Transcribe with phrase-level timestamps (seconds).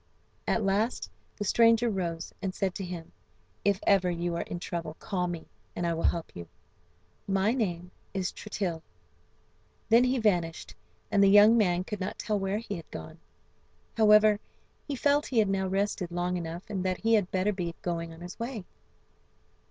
[0.47, 3.11] At last the stranger rose, and said to him:
[3.63, 6.47] "If ever you are in trouble call me, and I will help you.
[7.27, 8.81] My name is Tritill."
[9.89, 10.73] Then he vanished,
[11.11, 13.19] and the young man could not tell where he had gone.
[13.95, 14.39] However,
[14.87, 18.09] he felt he had now rested long enough, and that he had better be going
[18.21, 18.65] his way.